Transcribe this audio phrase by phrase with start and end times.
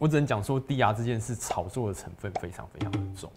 [0.00, 3.28] 我只能讲说，DR 这件事炒作的成分非常非常的重。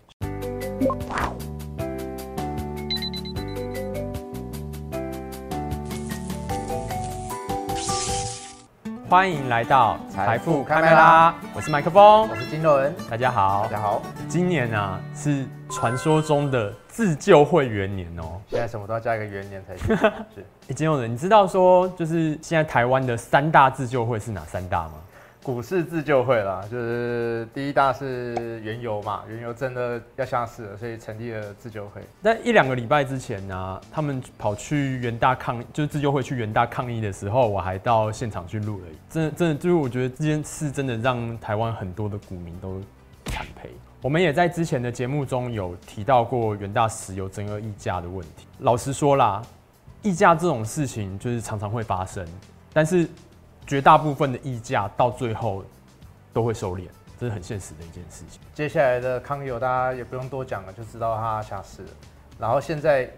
[9.09, 13.99] 欢迎来到财富开麦啦，我是麦克风，我是筋肉人，大家好，大家好。
[14.29, 19.97] 今年啊是传说中的自救会元年哦，现在什么都要加一个元年才行。
[20.35, 24.93] 是，哎，筋肉人，你知道说就是现在台湾的三大自救会是哪三大吗？
[25.43, 32.01] 股市自救会啦，就是第一大是原油嘛，原油真的要下市了，所以成立了自救会。
[32.21, 38.85] 在一两个礼拜之前呢、他们跑去元大抗，就是自救会去元大抗议的时候，我还到现场去录了。
[39.09, 42.79] 真的，真的，就是我觉得这件事真的让台湾很多的股民都
[43.25, 43.71] 惨赔。
[43.99, 48.45] 我们也在之前的节目中有提到过元大石油正二议价的问题。
[48.59, 49.41] 老实说啦，
[50.03, 52.23] 溢价这种事情就是常常会发生，
[52.71, 53.09] 但是。
[53.67, 55.63] 绝大部分的议价到最后
[56.33, 56.87] 都会收敛，
[57.19, 58.41] 这是很现实的一件事情。
[58.53, 61.89] 接下来的康友大家也不用多讲了，就知道它下市了。
[62.39, 63.09] 然后现在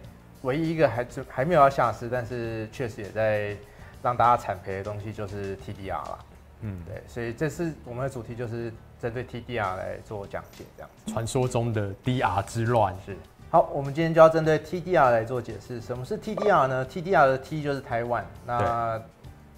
[0.42, 3.56] 唯一一个还还没有要下市，但是确实也在
[4.02, 6.20] 让大家惨赔的东西就是 TDR 啦。
[6.62, 11.12] 嗯，对，所以这次我们的主题就是针对 TDR 来做讲解，这样子。
[11.12, 13.18] 传说中的 DR 之乱是。
[13.50, 15.80] 好，我们今天就要针对 TDR 来做解释。
[15.80, 19.02] 什么是 TDR 呢？TDR 的 T 就是台湾，那。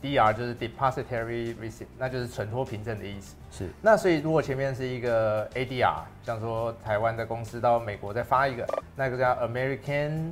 [0.06, 3.36] DR 就是 Depository Receipt，那就是存托凭证的意思。
[3.50, 3.70] 是。
[3.82, 10.32] 那所以如果前面是一个 ADR，像说台湾的公司到美国再发一个，那个叫 American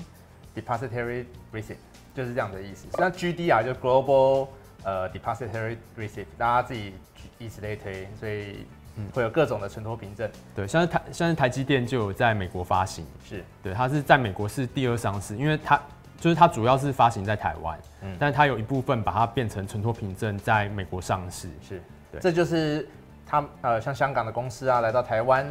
[0.56, 1.78] Depository Receipt，
[2.14, 2.88] 就是这样的意思。
[3.00, 4.48] 那 GDR 就 Global
[4.84, 6.94] 呃 Depository Receipt，大家自己
[7.40, 8.68] 以此类推，所以
[9.12, 10.30] 会有各种的存托凭证。
[10.54, 13.08] 对，像是台像是台积电就有在美国发行。
[13.28, 13.44] 是。
[13.64, 15.82] 对，它是在美国是第二上市，因为它。
[16.24, 21.82] 就是它主要是发行在台湾，嗯，但是它有一部分把它变成存托凭证，在美国上市，是，
[22.14, 22.88] 对，这就是
[23.26, 25.46] 它呃，像香港的公司啊，来到台湾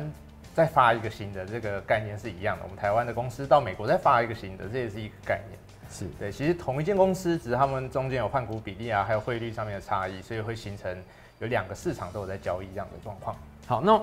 [0.55, 2.63] 再发一个新的，这个概念是一样的。
[2.63, 5.59] 我们台湾的公司到美国再发一个新的，这也是一个概念，
[5.91, 6.33] 是对。
[6.33, 10.97] 其实同一间公司，只是他们中间有换股比例啊，还有汇率上面的差异，所以会形成
[11.41, 13.37] 有两个市场都有在交易这样的状况。
[13.67, 14.01] 好，那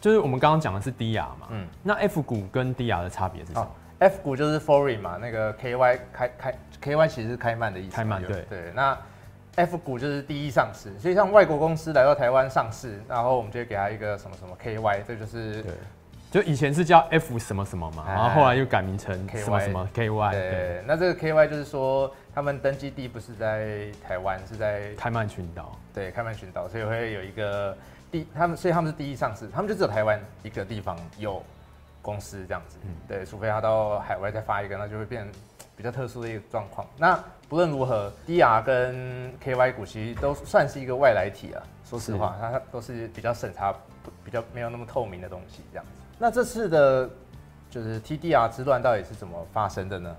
[0.00, 3.68] 就是我们刚刚讲的是低 r 嘛，嗯，那 F 股跟低 r 的差别是什么
[4.02, 7.94] ？F 股就是 foreign 嘛，那个 KY 开开 KY 其实是开曼的意思。
[7.94, 8.72] 开曼对对。
[8.74, 8.98] 那
[9.54, 15.72] F 股就是第一上市，所以像外国公司来到台湾上市，然后我们就会给他一个什么什么 KY，这就是对。
[16.32, 20.30] 就以前是叫 F 什么什么嘛，然后后来又改名成什么什么 KY。
[20.32, 20.84] 对，对。
[20.86, 25.78] 那这个 KY 就是说他们登记地不是在台湾，是在开曼群岛。
[25.92, 27.76] 对，开曼群岛，所以会有一个
[28.10, 31.42] 第他们，所以他们是第一上市，他们就只有台湾一个地方有。
[32.02, 32.76] 公司这样子，
[33.08, 35.26] 对，除非他到海外再发一个，那就会变
[35.74, 36.86] 比较特殊的一个状况。
[36.98, 37.18] 那
[37.48, 41.62] 不论如何，DR 跟 KY 股其实都算是一个外来体啊。
[41.84, 43.74] 说实话，它都是比较审查、
[44.24, 45.90] 比较没有那么透明的东西这样子。
[46.18, 47.08] 那这次的，
[47.70, 50.16] 就是 TDR 之乱到底是怎么发生的呢？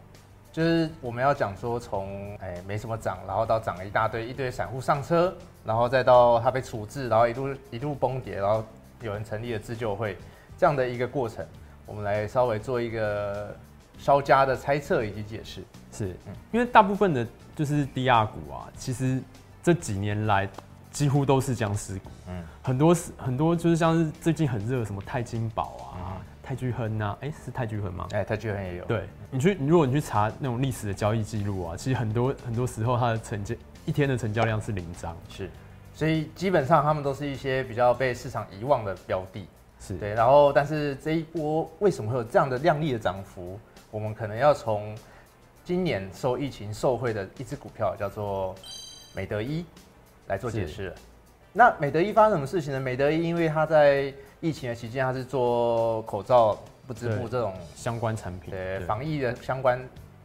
[0.52, 5.34] 就是我们要讲说，从哎没什么涨，然后到涨了一大堆，一堆散户上车，
[5.66, 8.64] 然后再到它被处置，然后一路一路崩跌，然后
[9.02, 10.16] 有人成立了自救会，
[10.56, 11.44] 这样的一个过程。
[11.86, 13.56] 我们来稍微做一个
[13.98, 15.62] 稍加的猜测以及解释，
[15.92, 19.22] 是，嗯，因为大部分的就是低压股啊，其实
[19.62, 20.50] 这几年来
[20.92, 28.08] 几乎都是僵尸股，嗯，很多是很多就是像是最近很热什么泰金宝啊、嗯、泰巨亨啊，哎、欸，是泰巨亨吗？
[28.12, 28.86] 哎、欸，泰巨亨也有。
[28.86, 33.56] 对，你去，如果你去查那种历史的交易记录啊，其实很多很多时候它的成交
[33.86, 35.50] 一天的成交量是零张，是，
[35.94, 39.46] 所以基本上他们都是一些比较被市场遗忘的标的。
[39.86, 43.60] 是对，然后但是这一波为什么会有这样的亮丽的涨幅？
[43.92, 44.96] 我们可能要从
[45.66, 48.56] 今年受疫情受惠的一只股票叫做
[49.14, 49.66] 美德一
[50.28, 50.94] 来做解释。
[51.52, 52.80] 那美德一发生什么事情呢？
[52.80, 56.58] 美德一因为它在疫情的期间，它是做口罩、
[56.88, 59.80] 不织布这种相关产品，对，对防疫的相关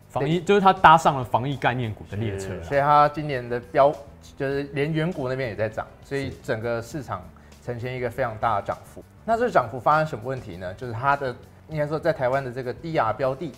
[0.09, 3.93] 防疫，就是它搭上了防疫概念股的列车，所以它今年的标
[4.37, 7.23] 就是连远股那边也在涨，所以整个市场
[7.69, 9.05] 呈现一个非常大的涨幅。
[9.27, 10.73] 那这个涨幅发生什么问题呢？
[10.73, 11.37] 就是它的
[11.69, 13.53] 应该说在台湾的这个 DR 标的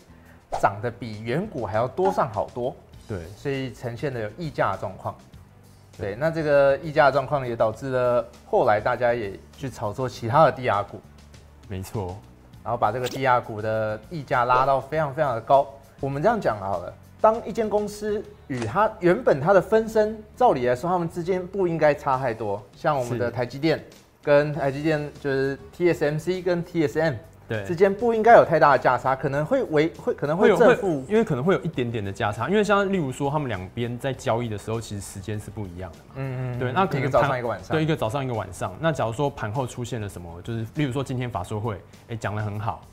[0.60, 2.74] 涨得比远股还要多上好多，
[3.06, 5.14] 对，所以呈现的有溢价状况。
[5.96, 11.00] 对，那这个溢价状况也导致了后来大家也去炒作其他的 DR 股，
[11.68, 12.18] 没错，
[12.64, 15.68] 然后把这个 DR 股的溢价拉到非常非常的高。
[16.00, 22.60] 我们这样讲好了，当一间公司与它原本它的分身，照理来说，它们之间不应该差太多。
[22.74, 23.80] 像我们的台积电。
[24.22, 27.14] 跟台积电就是 TSMC 跟 TSM，
[27.48, 36.04] 对之间不应该有太大的价差，可能会为会可能会正负，因为可能会有一点点的价差，因为像例如说他们两边在交易的时候，其实时间是不一样的嘛。
[36.16, 38.76] 嗯嗯，对，那可能一个早上一个晚上，对，一个早上一个晚上。
[38.78, 41.78] 那假如说盘后出现了什么，就是例如说今天法说会，哎、
[42.08, 42.86] 欸，讲的很好，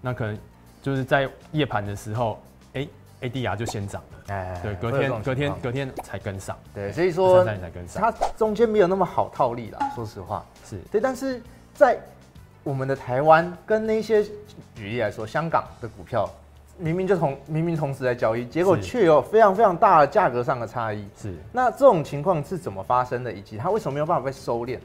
[0.00, 0.36] 那可能
[0.82, 2.42] 就是在夜盘的时候，
[2.74, 2.88] 哎、欸、
[3.22, 4.34] ，ADR 就先涨了。
[4.34, 6.56] 哎，对，隔天隔天隔天才跟上。
[6.74, 10.44] 对，所以说才跟上，它中间没有那么好套利啦，说实话。
[10.68, 11.40] 是对，但是
[11.74, 11.98] 在
[12.62, 14.22] 我们的台湾跟那些
[14.74, 16.28] 举例来说，香港的股票
[16.78, 21.04] 明明就同明明同时在交易，结果却有非常非常大的价格上的差异。
[21.20, 24.78] 是，那这种情况是怎么发生的，以及它为什么没有办法被收敛？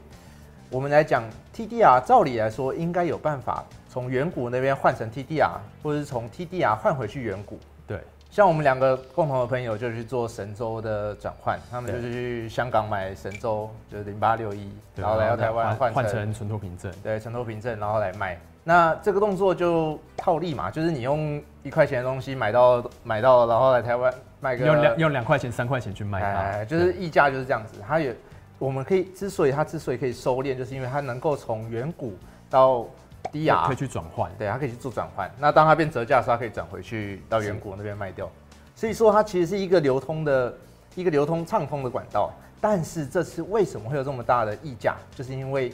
[0.70, 1.22] 我们来讲
[1.56, 5.52] TDR，照理来说应该有办法从远古那边换成 TDR，
[5.82, 7.58] 或者是从 TDR 换回去远古。
[7.86, 7.98] 对。
[8.30, 18.38] 像我们两个共同的朋友就去做神州的转换，他们就是去香港买神州，就是零八六一，然后来到台湾换换成存托凭证，对，存托凭证，然后来卖。
[18.64, 27.80] 那这个动作就套利嘛，就是你用一块钱的东西买到买到，然后来台湾卖个用两用两块钱三块钱去卖它，哎，就是溢价就是这样子。
[27.86, 28.14] 它也
[28.58, 32.14] 我们可以之所以它之所以可以收敛，就是因为它能够从远古
[32.50, 32.84] 到。
[33.32, 35.30] 低压可以去转换，对，它可以去做转换。
[35.38, 38.30] 那当它变折价的时候，它可以转回去到远古那边卖掉。
[38.74, 40.54] 所以说，它其实是一个流通的
[40.94, 42.30] 一个流通畅通的管道。
[42.60, 44.96] 但是这次为什么会有这么大的溢价？
[45.14, 45.72] 就是因为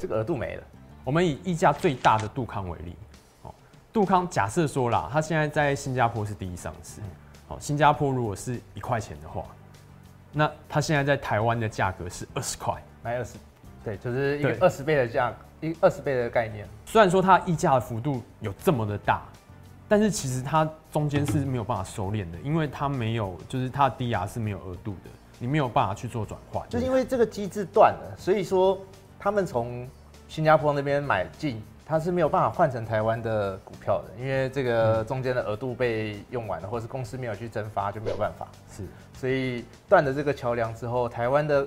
[0.00, 0.62] 这个额度没了。
[1.02, 2.94] 我们以溢价最大的杜康为例，
[3.42, 3.54] 哦，
[3.90, 7.00] 杜康假设说啦，它现在在新加坡是第一上市，
[7.48, 9.42] 好，新加坡如果是一块钱的话，
[10.32, 13.38] 那它现在在台湾的价格是二十块，卖二十，
[13.84, 15.36] 对，就是一个二十倍的价格。
[15.62, 19.20] 一二十倍的概念，虽然说它溢价的幅度有这么的大，
[19.86, 26.66] 但是其实它中间是没有办法收敛的，因为它没有，就是它的 DR 是没有额度的，你没有办法去做转换。
[26.70, 28.78] 就是因为这个机制断了，所以说
[29.18, 29.86] 他们从
[30.28, 38.48] 新加坡那边买进，它是没有办法换成台湾的股票的，因为这个中间的额度被用完了，或者是公司没有去增发，就没有办法。
[38.74, 41.66] 是，所以断了这个桥梁之后，台湾的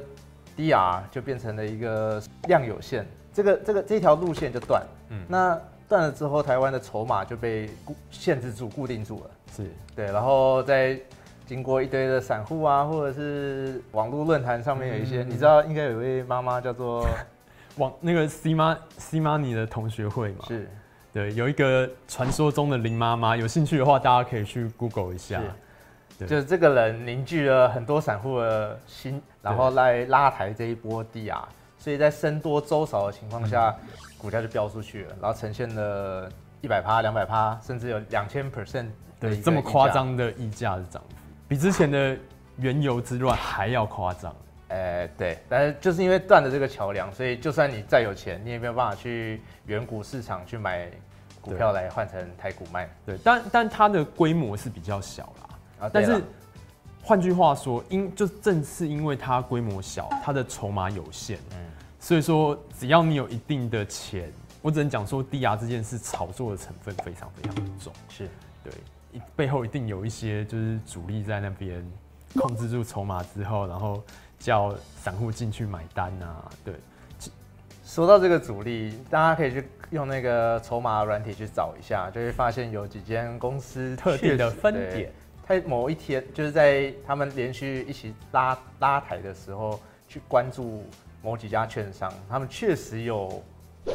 [0.58, 3.06] DR 就变成了一个量有限。
[3.34, 5.60] 这个这个这条路线就断，嗯，那
[5.90, 9.68] 断了之后，台湾的筹码就被固限制住、固定住了，是。
[9.96, 11.00] 对，然后再
[11.46, 17.06] 经过一堆的散户啊，或者是网络论坛上面有一些，嗯、你知道，应该有一位妈妈叫做
[17.78, 20.46] 网那个 C 妈 C 妈你的同学会嘛？
[20.48, 20.70] 是，
[21.12, 25.42] 对，有一个传说中的林妈妈，有兴趣的话，大家可以去 Google 一下，
[26.20, 31.48] 对，就是这个人凝聚了很多散户的心，然后来拉抬这一波地啊。
[31.78, 33.76] 所以在僧多粥少的情况下，
[34.18, 36.32] 股价就飙出去了，然后呈现了
[36.62, 38.88] 一百趴、两百趴，甚至有两千 percent，
[39.20, 42.18] 对，这么夸张的溢价的涨幅，比之前的
[42.56, 44.34] 原油之乱还要夸张。
[44.70, 50.90] 哎，对，但是就是因为断了这个桥梁，所以就算你再有钱，你也没有办法去远古市场去买
[51.42, 52.90] 股票来换成台股卖。
[53.06, 55.86] 对，但但它的规模是比较小啦。
[55.86, 56.24] 啊，但是
[57.04, 61.38] 换句话说，因就正是因为它规模小，它的筹码有限。
[61.52, 61.58] 嗯。
[62.00, 64.30] 所以说，只要你有一定的钱，
[64.62, 67.94] 我只能讲说低压这件事炒作的成分非常非常的重。
[68.10, 68.28] 是，
[68.62, 68.74] 对，
[69.38, 71.86] 背后一定有一些就是主力在那边
[72.36, 74.04] 控制住筹码之后，然后
[74.38, 76.52] 叫散户进去买单啊。
[76.66, 76.74] 对，
[77.86, 85.10] 说到这个主力，大家可以去用那个筹码软体去找一下，就会发现有几间公司特定的分点，
[85.46, 90.84] 它某一天就是在他们连续一起拉拉抬的时候去关注。
[91.26, 93.42] 某几家券商，他们确实有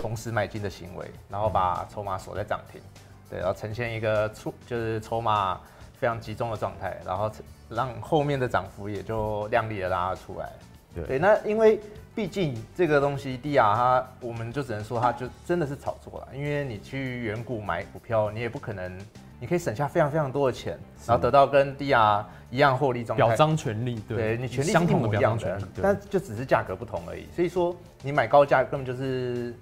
[0.01, 2.81] 同时买进的行为，然后把筹码锁在涨停，
[3.29, 5.61] 对，然后呈现一个出就是筹码
[5.99, 7.31] 非常集中的状态，然后
[7.69, 10.51] 让后面的涨幅也就亮丽的拉出来。
[10.95, 11.79] 对，对，那因为
[12.15, 18.99] 毕竟这个东西低啊，它我们就只能说它就真的是炒作了，因为你去远古买股票，你也不可能。
[19.41, 20.77] 你可以省下非常非常多的钱，
[21.07, 23.25] 然后得到跟 DR 一样获利状态。
[23.25, 27.25] 表彰权利，对，对你权利相同的表彰权利，但就只是价格不同而已。
[27.37, 29.55] 所以说你买高价根本就是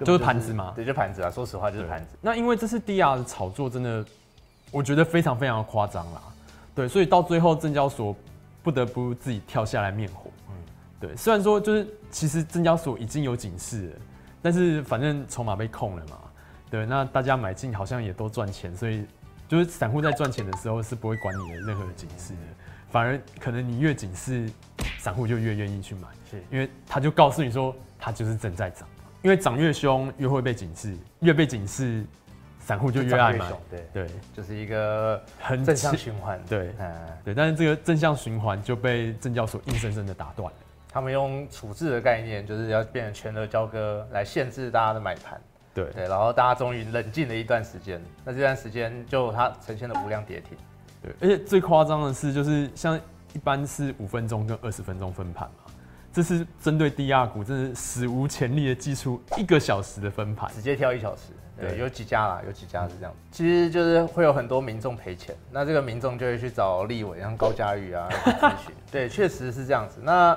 [0.00, 1.30] 就是盘子嘛，对，就盘子啊。
[1.30, 2.16] 说实话就是盘子。
[2.20, 4.04] 那因为这次 DR 的炒作真的，
[4.72, 6.20] 我觉得非常非常的夸张啦。
[6.74, 8.16] 对，所以到最后证交所
[8.64, 10.28] 不得不自己跳下来灭火。
[10.48, 10.54] 嗯，
[10.98, 13.96] 对，虽然说就是其实证交所已经有警示了，
[14.42, 16.18] 但是反正筹码被控了嘛。
[16.68, 19.06] 对，那大家买进好像也都赚钱，所以。
[19.50, 22.38] 就是散户在赚钱的时候是不会管你的任何的警示的，
[22.88, 24.48] 反而可能你越警示，
[25.00, 26.40] 散户就越愿意去买，是。
[26.52, 28.86] 因为他就告诉你说它就是正在涨，
[29.22, 32.04] 因为涨越凶越会被警示，越被警示，
[32.60, 33.88] 散户就越爱买，对。
[33.92, 36.92] 对，就是一个很正向循环，对，嗯。
[37.24, 40.58] 对，但是这个正向循环就被证交所硬生生的打断了，
[40.92, 45.40] 他们用处置的概念，就是要变成全额交割来限制大家的买盘。
[45.84, 50.56] 对对，然后大家终于冷静了一段时间，那这段时间就它呈现了无量跌停。
[51.02, 52.98] 对，而且最夸张的是，就是像
[53.32, 55.72] 一般是五分钟跟二十分钟分盘嘛，
[56.12, 61.22] 这是针对低压股，真是史无前例的祭出一个小时的分盘，直接跳一小时。
[61.60, 63.14] 对，有几家啦，有几家是这样。
[63.30, 68.74] 其实就是会有很多民众赔钱，那这个民众就会去找立委，像高嘉瑜啊 咨询。
[68.90, 70.00] 对，确实是这样子。
[70.02, 70.34] 那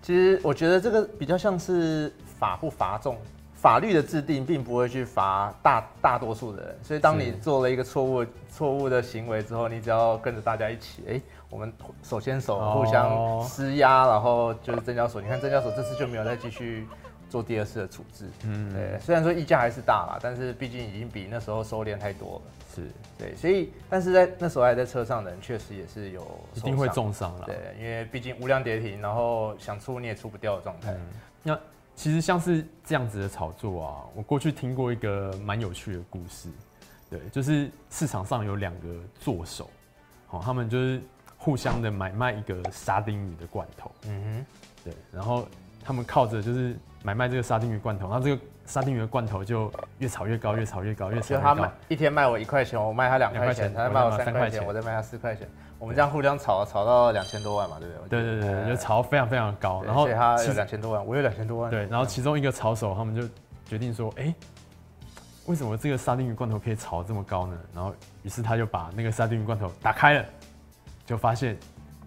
[0.00, 3.18] 其实我觉得这个比较像是法不罚重，
[3.62, 6.76] 法律的制定并不会去罚大大多数的人。
[6.82, 15.22] 所以当你做了一个错误错误的行为之后，你只要跟着大家一起，哎，我们手牵手互相施压，然后就是证交所。
[15.22, 16.86] 你看证交所这次就没有再继续。
[17.30, 22.42] 做第二次的处置，嗯，对，虽然说溢价还是大啦，但是毕竟已经比那时候收敛太多了，
[22.74, 26.20] 是对，所以但是在那时候还在车上的人确实也是有
[26.52, 30.94] 一定会重伤了，对，因为毕竟无量跌停，然后想出你也出不掉的状态。
[31.42, 31.58] 那
[31.94, 36.48] 其实像是这样子的炒作啊，我过去听过一个蛮有趣的故事，
[37.10, 39.70] 对，就是市场上有两个作手，
[40.26, 41.00] 好，他们就是
[41.36, 44.46] 互相的买卖一个沙丁鱼的罐头，嗯哼，
[44.84, 45.46] 对，然后
[45.84, 46.76] 他们靠着就是。
[47.04, 49.68] 买卖这个沙丁鱼罐头，然后这个沙丁鱼的罐头就
[49.98, 51.36] 越炒越高，越炒越高，越炒越高。
[51.36, 55.48] 就他卖一天卖我一块钱，我卖他两块钱，他卖我三块钱，我再卖他四块钱。
[55.82, 58.22] 我们这样互相炒，炒到两千多万嘛，对不对？
[58.22, 59.82] 对对对，就炒到非常非常高。
[59.82, 61.68] 然后他有两千多万，我有两千多万。
[61.68, 63.28] 对，然后其中一个炒手他们就
[63.66, 64.32] 决定说，哎，
[65.46, 67.58] 为什么这个沙丁鱼罐头可以炒这么高呢？
[67.74, 70.24] 然后于是他就把那个沙丁鱼罐头打开了，
[71.04, 71.58] 就发现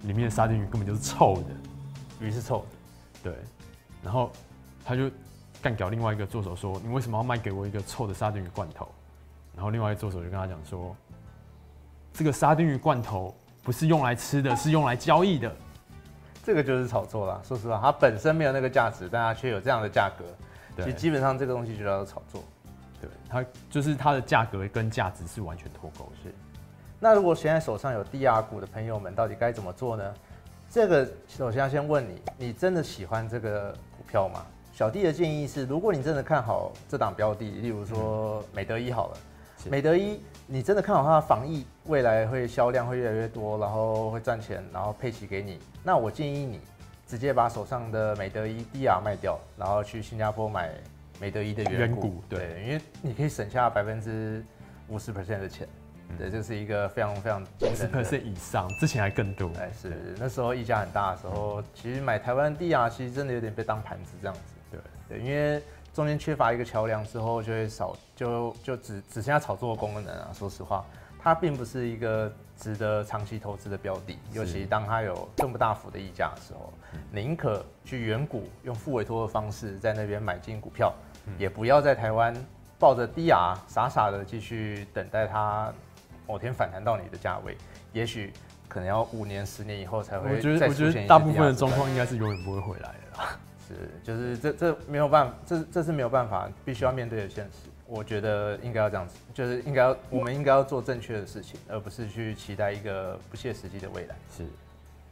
[0.03, 2.65] 里面的沙丁鱼根本就是臭的，鱼是臭的。
[3.31, 3.35] 对，
[4.01, 4.31] 然后。
[4.87, 5.09] 他就
[5.63, 8.87] 干掉另外一个助手说：“你为什么要卖给我一个臭的沙丁鱼罐头？”
[9.55, 10.95] 然后另外一个助手就跟他讲说
[12.13, 15.51] ：“这个沙丁鱼罐头不是用来吃的，是用来交易的。”
[16.41, 17.41] 这个就是炒作啦。
[17.43, 20.23] 说实话，它本身没有那个价值，但它却有这样的价格。
[20.75, 22.43] 对，其实基本上这个东西就叫做炒作。
[23.01, 26.07] 对，它就是它的价格跟价值是完全脱钩。
[26.23, 26.33] 是。
[26.99, 30.13] 那如果现在手上有低亚股的朋友们，到底该怎么做呢？
[30.69, 34.45] 这个首先要先问你：你真的喜欢这个股票吗？
[34.71, 39.17] 小弟的建议是，如果你真的看好这档标的，例如说美德一好了，
[39.69, 46.59] 美德一，你真的看好它的防疫未来会销量会越来越多，然后会赚钱，然后配齐给你，那我建议你
[47.07, 50.69] 直接把手上的美德一 DR 卖掉，然后去新加坡买
[51.19, 54.45] 美德一的原股，对，因为你可以省下百分之
[54.87, 55.67] 五十 percent 的钱，
[56.17, 64.41] 对，这是一个非常非常五十 percent 以上，之前还更多，哎，是那时候溢价很大的时候，其实买台湾地啊其实真的有点被当盘子这样子。
[64.71, 64.79] 对。
[65.07, 65.61] 对，因为
[65.95, 70.29] 中间缺乏一个桥梁之后，就会少，就就只只剩下炒作的功能啊。
[70.33, 70.83] 说实话，
[71.17, 76.73] 它并不是一个值得长期投资的标的，尤其当它有这么大幅的溢价的时候，
[77.13, 80.93] 宁可去远股用付委托的方式在那边买进股票，
[81.37, 82.35] 也不要在台湾
[82.77, 85.73] 抱着低亚傻傻的继续等待它
[86.27, 87.55] 某天反弹到你的价位，
[87.93, 88.33] 也许
[88.67, 90.35] 可能要五年、十年以后才会。
[90.35, 93.39] 我觉得，我觉得大部分的状况应该是永远不会回来的啦。
[93.67, 97.69] 是，就是这这没有办法，这这是没有办法，必须要面对的现实。
[97.87, 104.15] 我觉得应该要这样子，就是应该要，我们应该要做正确的事情，而不是去期待一个不切实际的未来。
[104.35, 104.43] 是。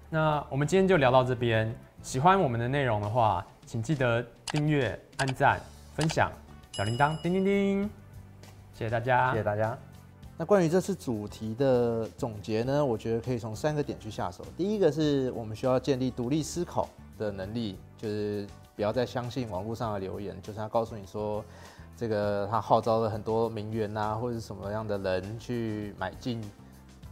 [0.10, 5.60] 那我们今天就聊到这边，喜欢我们的内容的话，请记得订阅、按赞、
[5.96, 6.32] 分享，
[6.72, 7.90] 小铃铛叮叮叮。
[8.74, 9.78] 谢谢大家，谢谢大家。
[10.36, 14.44] 那关于这次主题的总结呢，我觉得可以从三个点去下手。
[14.58, 18.46] 第一个是我们需要建立独立思考的能力，就是
[18.76, 21.42] 不要再相信网络上的留言，就是他告诉你说，
[21.96, 26.44] 这个他号召了很多名媛呐，或者什么样的人去买进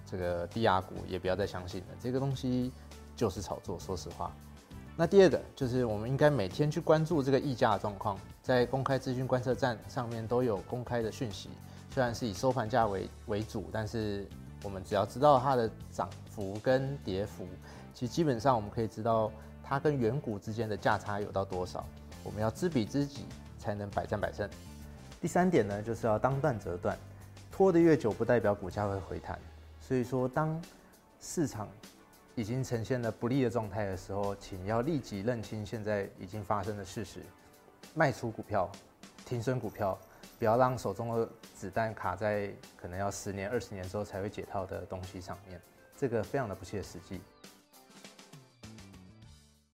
[0.05, 2.73] 这个低压股，也不要再相信了，这个东西
[3.15, 3.79] 就是炒作。
[3.79, 4.35] 说实话，
[4.97, 11.47] 那第二个就是我们应该每天去关注这个溢价的状况，在公开资讯观测站上面都有公开的讯息，
[11.93, 14.27] 虽然是以收盘价为为主，但是
[14.61, 17.47] 我们只要知道它的涨幅跟跌幅，
[17.93, 19.31] 其实基本上我们可以知道。
[19.71, 21.87] 它跟远股之间的价差有到多少？
[22.25, 23.25] 我们要知彼知己，
[23.57, 24.45] 才能百战百胜。
[25.21, 26.97] 第三点呢，就是要当断则断，
[27.49, 29.39] 拖得越久，不代表股价会回弹。
[29.79, 30.61] 所以说，当
[31.21, 31.69] 市场
[32.35, 37.21] 已经呈现了不利的状态的时候，请要立即认清现在已经发生的事实，
[37.93, 38.69] 卖出股票，
[39.25, 39.97] 停损股票，
[40.37, 45.61] 不要让手中的子弹卡在可能要十年、二十年之后才会解套的东西上面，
[45.95, 47.21] 这个非常的不切实际。